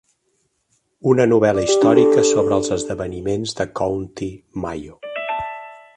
[1.11, 4.31] Una novel·la històrica sobre els esdeveniments de County
[4.65, 4.99] Mayo.